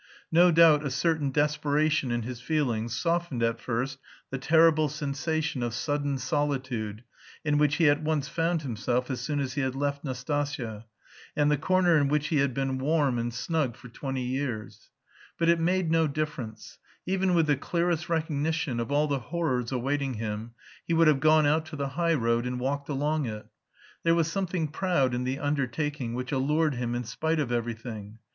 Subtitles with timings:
[0.31, 3.99] No doubt a certain desperation in his feelings softened at first
[4.31, 7.03] the terrible sensation of sudden solitude
[7.45, 10.85] in which he at once found himself as soon as he had left Nastasya,
[11.35, 14.89] and the corner in which he had been warm and snug for twenty years.
[15.37, 20.15] But it made no difference; even with the clearest recognition of all the horrors awaiting
[20.15, 23.45] him he would have gone out to the high road and walked along it!
[24.01, 28.17] There was something proud in the undertaking which allured him in spite of everything.